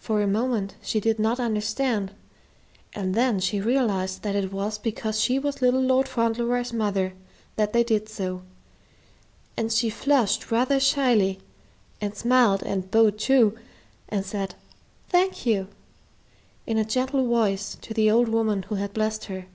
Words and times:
For 0.00 0.20
a 0.20 0.26
moment 0.26 0.74
she 0.82 0.98
did 0.98 1.20
not 1.20 1.38
understand, 1.38 2.10
and 2.92 3.14
then 3.14 3.38
she 3.38 3.60
realized 3.60 4.22
that 4.22 4.34
it 4.34 4.52
was 4.52 4.76
because 4.76 5.20
she 5.20 5.38
was 5.38 5.62
little 5.62 5.80
Lord 5.80 6.08
Fauntleroy's 6.08 6.72
mother 6.72 7.12
that 7.54 7.72
they 7.72 7.84
did 7.84 8.08
so, 8.08 8.42
and 9.56 9.70
she 9.72 9.88
flushed 9.88 10.50
rather 10.50 10.80
shyly 10.80 11.38
and 12.00 12.16
smiled 12.16 12.64
and 12.64 12.90
bowed 12.90 13.20
too, 13.20 13.56
and 14.08 14.26
said, 14.26 14.56
"Thank 15.10 15.46
you," 15.46 15.68
in 16.66 16.76
a 16.76 16.84
gentle 16.84 17.24
voice 17.28 17.76
to 17.82 17.94
the 17.94 18.10
old 18.10 18.26
woman 18.28 18.64
who 18.64 18.74
had 18.74 18.92
blessed 18.92 19.26
her. 19.26 19.46